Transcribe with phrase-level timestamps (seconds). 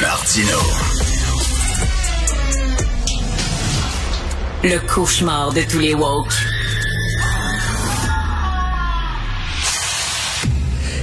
[0.00, 0.58] Martino.
[4.62, 6.32] Le cauchemar de tous les woke.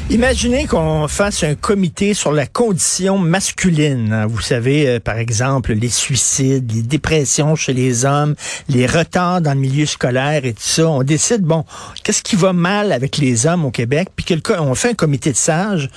[0.10, 4.26] Imaginez qu'on fasse un comité sur la condition masculine.
[4.30, 8.36] Vous savez, euh, par exemple, les suicides, les dépressions chez les hommes,
[8.70, 10.88] les retards dans le milieu scolaire et tout ça.
[10.88, 11.66] On décide, bon,
[12.04, 15.32] qu'est-ce qui va mal avec les hommes au Québec, puis quelqu'un, on fait un comité
[15.32, 15.90] de sages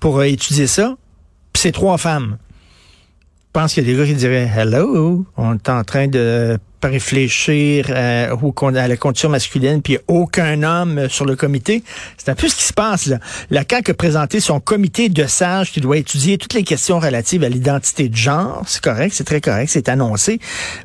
[0.00, 0.96] pour euh, étudier ça.
[1.62, 2.38] C'est trois femmes.
[3.52, 6.56] Je pense qu'il y a des gars qui diraient Hello, on est en train de
[6.84, 8.32] réfléchir euh,
[8.76, 11.82] à la condition masculine, puis aucun homme sur le comité.
[12.16, 13.18] C'est un peu ce qui se passe là.
[13.50, 17.42] La CAQ a présenté son comité de sages qui doit étudier toutes les questions relatives
[17.42, 18.62] à l'identité de genre.
[18.68, 20.38] C'est correct, c'est très correct, c'est annoncé.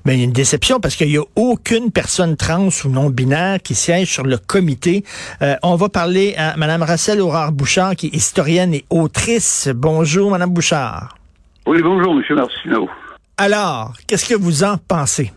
[0.03, 3.61] Mais il y a une déception parce qu'il n'y a aucune personne trans ou non-binaire
[3.61, 5.03] qui siège sur le comité.
[5.43, 9.69] Euh, on va parler à Mme Russell Aurore-Bouchard, qui est historienne et autrice.
[9.71, 11.15] Bonjour, Mme Bouchard.
[11.65, 12.35] Oui, bonjour, M.
[12.35, 12.89] Martineau.
[13.37, 15.31] Alors, qu'est-ce que vous en pensez?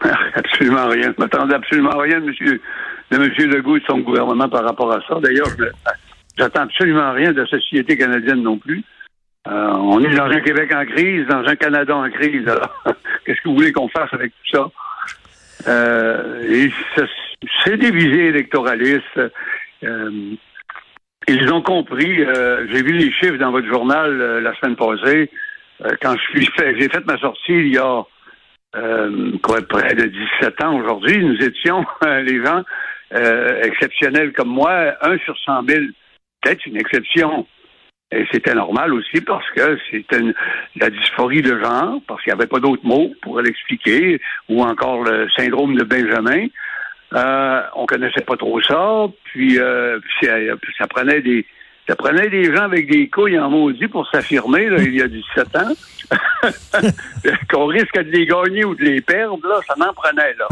[0.34, 1.12] Absolument rien.
[1.16, 2.58] Je m'attendais absolument rien de M.
[3.10, 5.18] De monsieur Legault et de son gouvernement par rapport à ça.
[5.20, 5.48] D'ailleurs,
[6.36, 8.84] j'attends absolument rien de la société canadienne non plus.
[9.48, 12.46] Euh, on est dans un Québec en crise, dans un Canada en crise.
[12.46, 12.82] Alors,
[13.24, 14.70] qu'est-ce que vous voulez qu'on fasse avec tout ça?
[15.68, 16.70] Euh, et
[17.64, 19.20] c'est des visées électoralistes.
[19.84, 20.10] Euh,
[21.28, 22.22] ils ont compris.
[22.22, 25.30] Euh, j'ai vu les chiffres dans votre journal euh, la semaine passée.
[25.84, 28.04] Euh, quand je suis fait, j'ai fait ma sortie il y a
[29.42, 30.04] quoi, près de
[30.40, 31.18] 17 ans aujourd'hui.
[31.24, 32.62] Nous étions les gens
[33.62, 35.84] exceptionnels comme moi, un sur 100 000.
[36.42, 37.46] Peut-être une exception.
[38.10, 40.20] Et c'était normal aussi parce que c'était
[40.76, 45.02] la dysphorie de genre, parce qu'il n'y avait pas d'autres mots pour l'expliquer, ou encore
[45.02, 46.46] le syndrome de Benjamin.
[47.14, 49.06] Euh, on connaissait pas trop ça.
[49.24, 51.46] Puis euh, ça prenait des
[51.88, 55.56] ça prenait des gens avec des couilles en maudit pour s'affirmer il y a 17
[55.56, 55.72] ans.
[57.50, 60.48] Qu'on risque de les gagner ou de les perdre, là, ça m'en prenait là.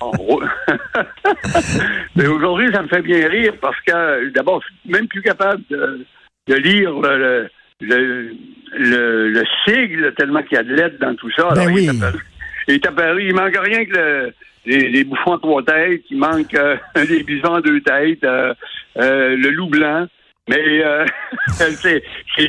[2.16, 5.62] Mais aujourd'hui, ça me fait bien rire parce que d'abord, je suis même plus capable
[5.68, 6.06] de,
[6.54, 7.48] lire le,
[7.80, 8.30] le,
[8.76, 11.48] le, sigle tellement qu'il y a de lettres dans tout ça.
[11.56, 11.90] Ben oui.
[12.68, 14.34] il, est apparu, il manque rien que le
[14.68, 16.76] les, bouffons à trois têtes, il manque euh,
[17.08, 18.52] les bisons à deux têtes, euh,
[18.98, 20.06] euh, le loup blanc.
[20.48, 20.82] Mais
[21.50, 22.02] c'est,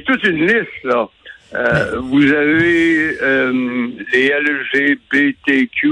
[0.06, 1.10] toute une liste, là.
[2.00, 3.12] vous avez
[4.14, 5.88] les LGBTQ+,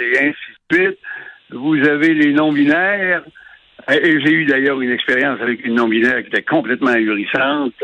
[0.00, 0.36] et ainsi
[0.70, 0.98] de suite.
[1.50, 3.22] Vous avez les non-binaires.
[3.88, 7.74] Et j'ai eu d'ailleurs une expérience avec une non-binaire qui était complètement ahurissante.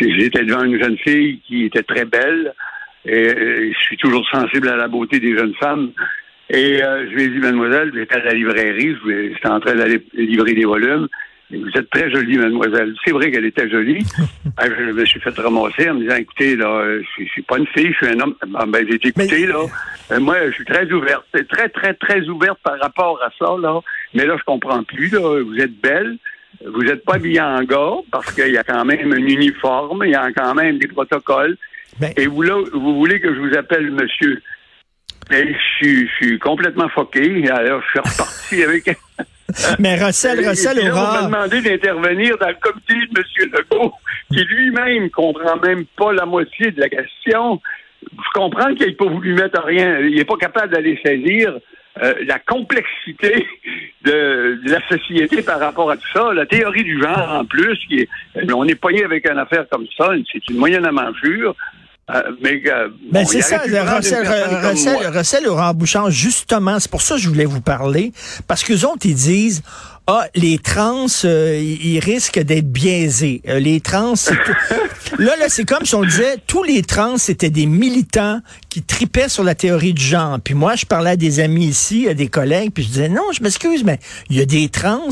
[0.00, 2.54] J'étais devant une jeune fille qui était très belle.
[3.08, 5.90] Et, je suis toujours sensible à la beauté des jeunes femmes.
[6.50, 10.02] Et euh, je lui ai dit, mademoiselle, j'étais à la librairie, j'étais en train d'aller
[10.14, 11.08] livrer des volumes.
[11.50, 12.94] Et vous êtes très jolie, mademoiselle.
[13.04, 14.04] C'est vrai qu'elle était jolie.
[14.58, 16.84] Ah, je me suis fait ramasser en me disant, écoutez, là,
[17.18, 18.34] je, suis pas une fille, je suis un homme.
[18.42, 19.60] ben, j'ai dit, écoutez, là,
[20.12, 21.24] euh, moi, je suis très ouverte.
[21.48, 23.80] Très, très, très ouverte par rapport à ça, là.
[24.12, 25.42] Mais là, je comprends plus, là.
[25.42, 26.18] Vous êtes belle.
[26.64, 30.10] Vous n'êtes pas habillée en gars parce qu'il y a quand même un uniforme, il
[30.10, 31.56] y a quand même des protocoles.
[32.00, 34.42] Ben- Et vous, vous voulez que je vous appelle monsieur?
[35.30, 37.48] Mais je, suis complètement foqué.
[37.50, 38.98] Alors, je suis reparti avec.
[39.78, 41.20] Mais Russell, Russell aura.
[41.24, 43.50] On m'a demandé d'intervenir dans le comité de M.
[43.52, 43.92] Legault,
[44.32, 47.60] qui lui-même comprend même pas la moitié de la question.
[48.02, 50.00] Je comprends qu'il n'ait pas voulu mettre rien.
[50.00, 51.58] Il n'est pas capable d'aller saisir
[52.02, 53.46] euh, la complexité
[54.04, 56.32] de, la société par rapport à tout ça.
[56.32, 58.08] La théorie du genre, en plus, qui est,
[58.52, 61.50] on est poigné avec une affaire comme ça, c'est une moyenne à manger.
[62.10, 62.62] Euh, mais
[63.12, 68.12] ben c'est ça, Russell, Laurent Bouchard, justement, c'est pour ça que je voulais vous parler,
[68.46, 69.62] parce que autres, ils disent,
[70.06, 73.42] ah, les trans, euh, ils risquent d'être biaisés.
[73.46, 74.14] Euh, les trans,
[75.18, 78.40] là, là, c'est comme si on disait, tous les trans, c'était des militants
[78.70, 80.38] qui tripaient sur la théorie du genre.
[80.42, 83.24] Puis moi, je parlais à des amis ici, à des collègues, puis je disais, non,
[83.34, 83.98] je m'excuse, mais
[84.30, 85.10] il y a des trans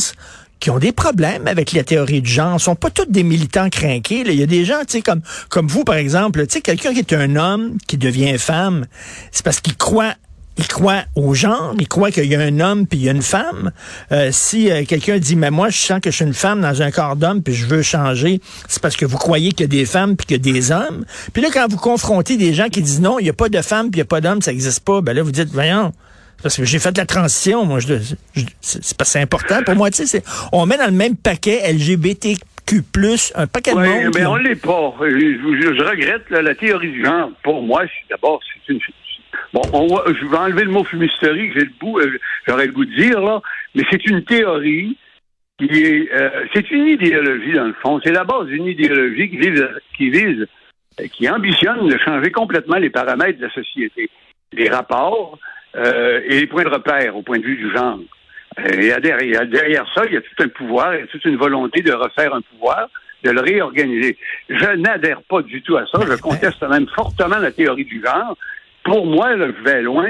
[0.61, 2.56] qui ont des problèmes avec la théorie du genre.
[2.56, 4.25] Ils sont pas tous des militants craqués.
[4.27, 6.92] Il y a des gens, tu sais, comme, comme vous, par exemple, tu sais, quelqu'un
[6.92, 8.86] qui est un homme qui devient femme,
[9.33, 10.15] c'est parce qu'il croit
[10.59, 13.13] il croit au genre, il croit qu'il y a un homme puis il y a
[13.13, 13.72] une femme.
[14.10, 16.81] Euh, si euh, quelqu'un dit mais moi je sens que je suis une femme dans
[16.81, 19.69] un corps d'homme puis je veux changer, c'est parce que vous croyez qu'il y a
[19.69, 21.04] des femmes puis qu'il y a des hommes.
[21.33, 23.60] Puis là quand vous confrontez des gens qui disent non, il n'y a pas de
[23.60, 25.92] femmes puis il n'y a pas d'hommes, ça n'existe pas, ben là vous dites voyons,
[26.42, 27.94] parce que j'ai fait la transition, moi, je,
[28.60, 30.22] c'est pas important pour moi, tu sais,
[30.53, 32.83] on met dans le même paquet LGBTQ+,
[33.34, 34.15] un paquet de monde.
[34.15, 34.94] mais on l'est pas.
[35.00, 37.30] Je, regrette la théorie du genre.
[37.42, 38.80] Pour moi, d'abord, c'est une
[39.53, 42.94] Bon, je vais enlever le mot fumisterie, j'ai le bout, euh, j'aurais le goût de
[42.94, 43.41] dire là,
[43.74, 44.97] mais c'est une théorie
[45.59, 48.00] qui est, euh, c'est une idéologie dans le fond.
[48.03, 50.47] C'est la base d'une idéologie qui vise, qui vise
[51.12, 54.10] qui ambitionne de changer complètement les paramètres de la société,
[54.53, 55.38] les rapports
[55.77, 57.99] euh, et les points de repère au point de vue du genre.
[58.59, 61.37] Et derrière, derrière ça, il y a tout un pouvoir, il y a toute une
[61.37, 62.89] volonté de refaire un pouvoir,
[63.23, 64.17] de le réorganiser.
[64.49, 66.01] Je n'adhère pas du tout à ça.
[66.09, 68.37] Je conteste même fortement la théorie du genre.
[68.84, 70.09] Pour moi, je vais loin.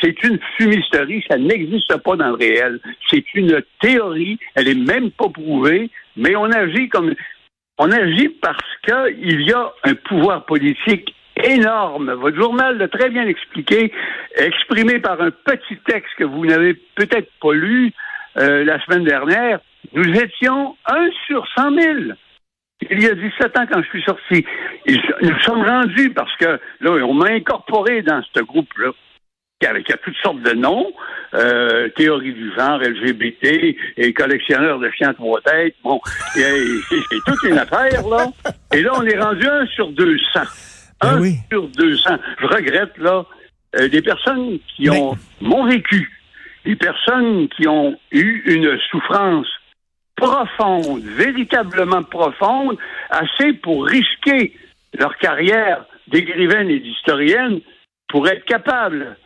[0.00, 1.24] C'est une fumisterie.
[1.28, 2.78] Ça n'existe pas dans le réel.
[3.10, 4.38] C'est une théorie.
[4.54, 5.90] Elle est même pas prouvée.
[6.16, 7.14] Mais on agit comme
[7.78, 12.12] on agit parce qu'il y a un pouvoir politique énorme.
[12.12, 13.92] Votre journal l'a très bien expliqué,
[14.36, 17.92] exprimé par un petit texte que vous n'avez peut-être pas lu
[18.38, 19.60] euh, la semaine dernière.
[19.92, 22.16] Nous étions un sur cent mille.
[22.90, 24.44] Il y a 17 ans quand je suis sorti.
[25.22, 28.90] Nous sommes rendus parce que là, on m'a incorporé dans ce groupe-là
[29.66, 30.92] avec a toutes sortes de noms,
[31.34, 35.76] euh, théorie du genre, LGBT, et collectionneur de chiens trois têtes.
[35.82, 36.00] Bon,
[36.34, 38.26] c'est toute une affaire, là.
[38.74, 40.40] Et là, on est rendu un sur 200.
[41.02, 42.10] Ben un sur 200.
[42.40, 43.24] Je regrette, là,
[43.76, 46.10] euh, des personnes qui ont mon vécu,
[46.64, 49.48] des personnes qui ont eu une souffrance
[50.16, 52.76] profonde, véritablement profonde,
[53.10, 54.54] assez pour risquer
[54.94, 57.60] leur carrière d'écrivaine et d'historienne
[58.08, 59.16] pour être capable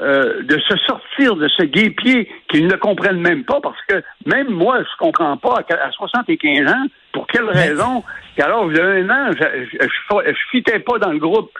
[0.00, 4.48] euh, de se sortir de ce guépier qu'ils ne comprennent même pas, parce que même
[4.48, 8.04] moi, je comprends pas à 75 ans, pour quelle raison,
[8.36, 11.50] qu'alors, vous avez un an, je, je fitais pas dans le groupe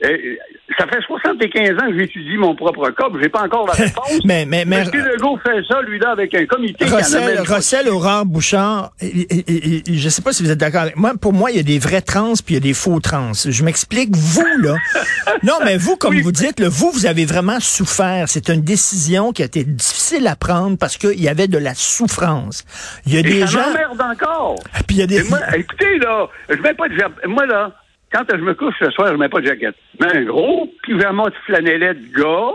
[0.00, 4.20] ça fait 75 ans que j'étudie mon propre cas, j'ai pas encore la réponse.
[4.24, 4.90] mais, mais, mais, M.
[4.92, 10.22] Legault fait ça, lui, là, avec un comité Rossel, Rossel Aurore Bouchard, et, je sais
[10.22, 12.34] pas si vous êtes d'accord avec moi, pour moi, il y a des vrais trans
[12.34, 13.32] puis il y a des faux trans.
[13.32, 14.74] Je m'explique, vous, là.
[15.42, 18.28] non, mais vous, comme vous dites, vous, vous avez vraiment souffert.
[18.28, 21.74] C'est une décision qui a été difficile à prendre parce qu'il y avait de la
[21.74, 22.64] souffrance.
[23.06, 23.66] Il y a des ça gens.
[23.70, 24.56] m'emmerde encore.
[24.86, 25.22] Puis il y a des.
[25.24, 27.28] moi, écoutez, là, je mets pas de.
[27.28, 27.72] Moi, là,
[28.12, 29.76] quand je me couche ce soir, je mets pas de jaquette.
[30.00, 32.52] Mais un gros pyjama de flanellette de gars,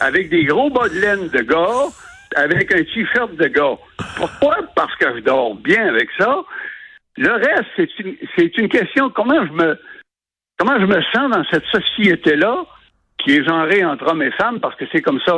[0.00, 1.88] avec des gros bas de laine de gars,
[2.36, 3.76] avec un t-shirt de gars.
[4.16, 4.56] Pourquoi?
[4.74, 6.42] Parce que je dors bien avec ça.
[7.16, 9.78] Le reste, c'est une, une question comment je me
[10.58, 12.64] comment je me sens dans cette société-là
[13.18, 15.36] qui est genrée entre hommes et femmes, parce que c'est comme ça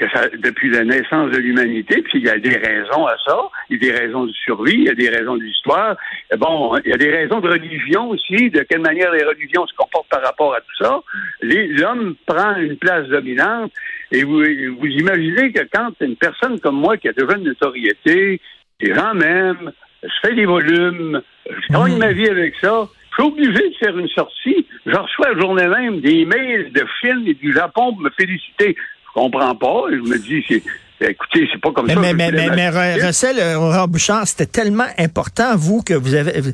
[0.00, 3.38] que ça, depuis la naissance de l'humanité, puis il y a des raisons à ça,
[3.68, 5.94] il y a des raisons de survie, il y a des raisons d'histoire,
[6.38, 9.74] bon, il y a des raisons de religion aussi, de quelle manière les religions se
[9.74, 11.00] comportent par rapport à tout ça.
[11.42, 13.72] L'homme prend une place dominante,
[14.10, 14.42] et vous,
[14.78, 18.40] vous imaginez que quand une personne comme moi qui a déjà une notoriété,
[18.80, 19.70] les gens m'aiment,
[20.02, 23.98] je fais des volumes, je gagne ma vie avec ça, je suis obligé de faire
[23.98, 24.66] une sortie.
[24.86, 28.76] Je reçois la journée même des mails de films et du Japon pour me féliciter
[29.14, 29.84] comprends pas.
[29.90, 30.62] Je me dis, c'est,
[31.02, 32.00] Écoutez, c'est pas comme mais, ça.
[32.00, 36.50] Mais, mais, mais, mais Russell euh, Bouchard, c'était tellement important, vous, que vous avez, vous,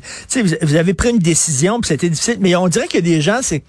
[0.63, 2.37] vous avez pris une décision, puis c'était difficile.
[2.41, 3.65] Mais on dirait qu'il y a des gens, c'est,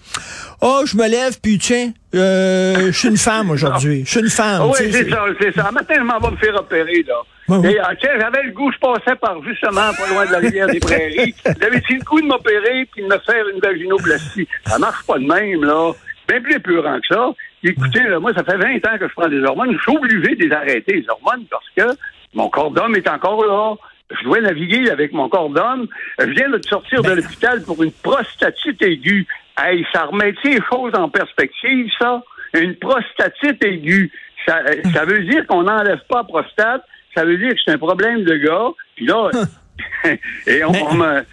[0.61, 4.03] oh, je me lève, puis tiens, euh, je suis une femme aujourd'hui.
[4.05, 4.69] Je suis une femme.
[4.69, 5.71] Oui, c'est ça, c'est ça.
[5.71, 7.23] Matin, je m'en vais me faire opérer, là.
[7.67, 10.67] Et, ah, tiens, j'avais le goût, je passais par justement pas loin de la rivière
[10.67, 11.33] des Prairies.
[11.43, 14.47] J'avais-tu le goût de m'opérer puis de me faire une vaginoplastie?
[14.67, 15.91] Ça marche pas de même, là.
[16.27, 17.29] Bien plus épurant que ça.
[17.69, 19.73] Écoutez, moi, ça fait 20 ans que je prends des hormones.
[19.73, 21.97] Je suis obligé de les arrêter, les hormones, parce que
[22.33, 23.75] mon corps d'homme est encore là.
[24.09, 25.87] Je dois naviguer avec mon corps d'homme.
[26.19, 27.15] Je viens de sortir de ben.
[27.15, 29.27] l'hôpital pour une prostatite aiguë.
[29.57, 32.21] Hey, ça remet les choses en perspective, ça.
[32.53, 34.11] Une prostatite aiguë.
[34.45, 34.61] Ça,
[34.93, 36.83] ça veut dire qu'on n'enlève pas la prostate.
[37.13, 38.69] Ça veut dire que c'est un problème de gars.
[38.95, 39.29] Puis là,
[40.47, 41.23] et on, on me,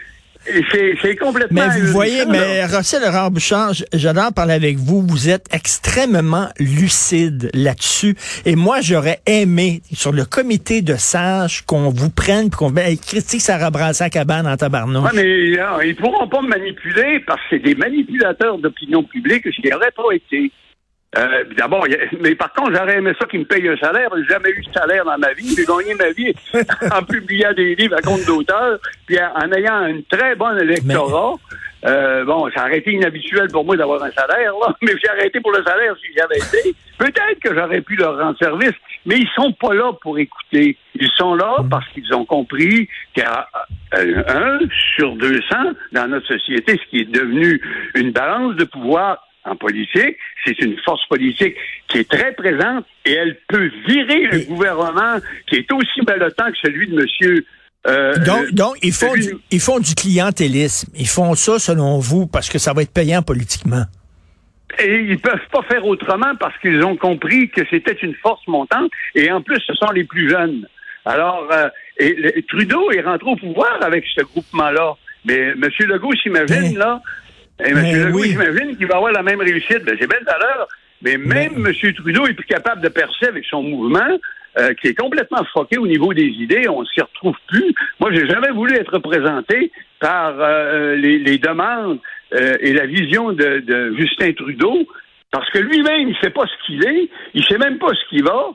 [1.01, 1.63] c'est complètement.
[1.69, 5.03] Mais vous voyez, mais Rossel Laurent Bouchard, j'adore parler avec vous.
[5.03, 8.17] Vous êtes extrêmement lucide là-dessus.
[8.45, 13.41] Et moi, j'aurais aimé, sur le comité de sages, qu'on vous prenne qu'on ben, critique
[13.41, 15.13] Sarah Brassac cabane en tabarnouche.
[15.13, 19.45] Ouais, mais euh, ils pourront pas me manipuler parce que c'est des manipulateurs d'opinion publique.
[19.45, 20.53] Je n'y aurais pas été.
[21.17, 21.87] Euh, D'abord,
[22.21, 24.11] mais par contre, j'aurais aimé ça qu'ils me payent un salaire.
[24.17, 25.55] J'ai jamais eu de salaire dans ma vie.
[25.57, 26.35] J'ai gagné ma vie
[26.93, 31.35] en publiant des livres à compte d'auteur, puis en, ayant un très bon électorat.
[31.87, 35.39] Euh, bon, ça aurait été inhabituel pour moi d'avoir un salaire, là, mais j'ai arrêté
[35.41, 36.75] pour le salaire si j'avais été.
[36.97, 38.73] Peut-être que j'aurais pu leur rendre service,
[39.05, 40.79] mais ils sont pas là pour écouter.
[40.95, 41.69] Ils sont là mm.
[41.69, 43.49] parce qu'ils ont compris qu'il y a
[43.93, 44.59] un
[44.97, 45.41] sur 200
[45.93, 47.61] dans notre société, ce qui est devenu
[47.95, 50.17] une balance de pouvoir en politique.
[50.45, 51.55] C'est une force politique
[51.89, 56.59] qui est très présente et elle peut virer le gouvernement qui est aussi balotant que
[56.63, 57.45] celui de monsieur
[57.87, 60.91] euh, donc, donc ils, font du, ils font du clientélisme.
[60.97, 63.85] Ils font ça, selon vous, parce que ça va être payant politiquement.
[64.83, 68.91] Et ils peuvent pas faire autrement parce qu'ils ont compris que c'était une force montante.
[69.15, 70.67] Et en plus, ce sont les plus jeunes.
[71.05, 74.95] Alors, euh, et, Trudeau est rentré au pouvoir avec ce groupement-là.
[75.27, 75.69] Mais M.
[75.81, 76.79] Legault s'imagine, ben.
[76.79, 77.03] là,
[77.61, 77.81] Et M.
[77.83, 78.31] Mais Legault, oui.
[78.31, 79.85] j'imagine qu'il va avoir la même réussite.
[79.85, 80.69] Ben, c'est belle valeur.
[81.03, 81.93] Mais même M.
[81.95, 84.19] Trudeau est plus capable de percer avec son mouvement,
[84.59, 86.69] euh, qui est complètement foqué au niveau des idées.
[86.69, 87.75] On s'y retrouve plus.
[88.01, 89.71] Moi, j'ai jamais voulu être représenté
[90.01, 91.99] par euh, les, les demandes
[92.33, 94.87] euh, et la vision de, de Justin Trudeau,
[95.31, 98.25] parce que lui-même, il sait pas ce qu'il est, il sait même pas ce qu'il
[98.25, 98.51] va.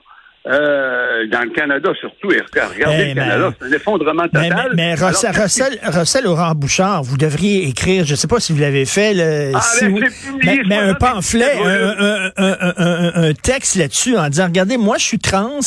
[0.47, 4.49] Euh, dans le Canada surtout, et regardez Eh, le mais- Canada, c'est un effondrement Mais,
[4.49, 4.71] total.
[4.73, 8.39] mais, mais Russell, Alors, Russell, Russell Laurent Bouchard, vous devriez écrire, je ne sais pas
[8.39, 9.99] si vous l'avez fait, le, Ah, si mais vous-
[10.43, 14.77] mais, mais un pamphlet, un, un, un, un, un- un texte là-dessus en disant, regardez,
[14.77, 15.59] moi je suis trans,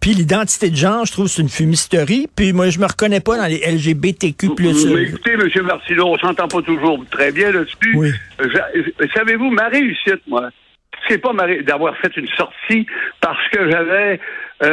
[0.00, 3.36] puis l'identité de genre, je trouve c'est une fumisterie, puis moi je me reconnais pas
[3.38, 4.48] dans les LGBTQ+.
[4.58, 5.48] Mais euh, écoutez, M.
[5.64, 7.94] Martineau, on s'entend pas toujours très bien là-dessus.
[7.94, 8.10] Oui.
[8.40, 8.48] Euh,
[9.14, 10.50] Savez-vous, ma réussite, moi,
[11.08, 11.32] c'est pas
[11.62, 12.86] d'avoir fait une sortie
[13.20, 14.20] parce que j'avais
[14.62, 14.66] euh,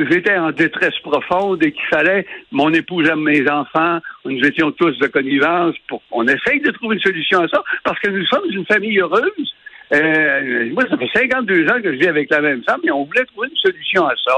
[0.00, 4.72] euh, j'étais en détresse profonde et qu'il fallait mon épouse aime mes enfants, nous étions
[4.72, 8.24] tous de connivence pour qu'on essaye de trouver une solution à ça, parce que nous
[8.26, 9.54] sommes une famille heureuse.
[9.92, 13.04] Euh, moi, ça fait 52 ans que je vis avec la même femme et on
[13.04, 14.32] voulait trouver une solution à ça.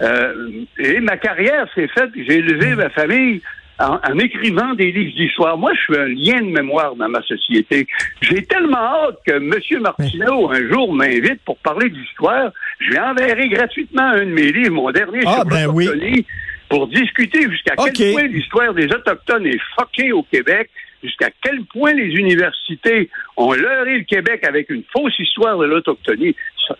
[0.00, 3.42] Euh, et ma carrière s'est faite, j'ai élevé ma famille
[3.78, 5.56] en, en écrivant des livres d'histoire.
[5.58, 7.86] Moi, je suis un lien de mémoire dans ma société.
[8.20, 9.80] J'ai tellement hâte que M.
[9.82, 12.50] Martineau, un jour, m'invite pour parler d'histoire.
[12.80, 16.26] Je lui enverrai gratuitement un de mes livres, mon dernier Ah, sur ben oui.
[16.68, 20.70] pour discuter jusqu'à quel point l'histoire des Autochtones est fuckée au Québec,
[21.02, 26.34] jusqu'à quel point les universités ont leurré le Québec avec une fausse histoire de l'Autochtonie.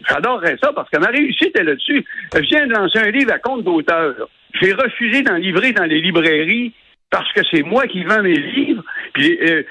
[0.09, 2.05] J'adorerais ça parce que ma réussite est là-dessus.
[2.35, 4.15] Je viens de lancer un livre à compte d'auteur.
[4.61, 6.73] J'ai refusé d'en livrer dans les librairies
[7.13, 8.83] parce que c'est moi qui vends mes livres.
[9.13, 9.63] Puis euh,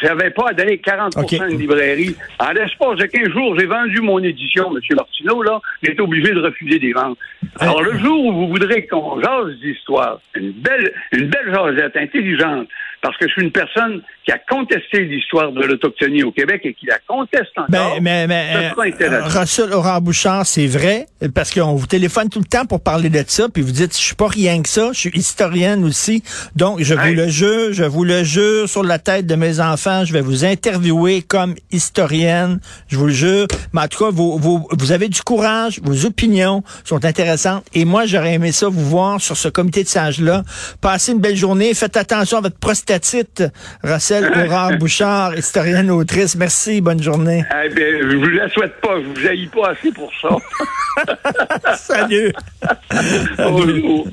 [0.00, 1.30] j'avais pas à donner 40 OK.
[1.32, 2.14] de librairie.
[2.38, 4.80] En l'espace de 15 jours, j'ai vendu mon édition, M.
[4.96, 5.60] Martineau, là.
[5.82, 7.18] J'ai été obligé de refuser des ventes.
[7.58, 12.68] Alors, le jour où vous voudrez qu'on jase d'histoire, une belle, une belle jasette intelligente,
[13.02, 16.74] parce que je suis une personne qui a contesté l'histoire de l'Autochtonie au Québec et
[16.74, 17.68] qui la conteste encore.
[17.68, 19.40] Ben, mais, mais, ça sera euh.
[19.40, 23.22] Russell Laurent Bouchard, c'est vrai, parce qu'on vous téléphone tout le temps pour parler de
[23.26, 26.22] ça, puis vous dites, je suis pas rien que ça, je suis historienne aussi,
[26.56, 30.04] donc je vous le jure, je vous le jure, sur la tête de mes enfants,
[30.04, 34.38] je vais vous interviewer comme historienne, je vous le jure, mais en tout cas, vous,
[34.38, 38.84] vous, vous avez du courage, vos opinions sont intéressantes, et moi, j'aurais aimé ça vous
[38.84, 40.42] voir sur ce comité de sages-là.
[40.80, 42.58] Passez une belle journée, faites attention à votre
[42.90, 43.44] prostatite,
[43.84, 47.44] Russell Laurent Bouchard, historienne, autrice, merci, bonne journée.
[47.64, 51.76] Eh bien, je vous la souhaite pas, je vous haïs pas assez pour ça.
[51.76, 52.32] Salut.
[53.38, 54.08] Bonjour.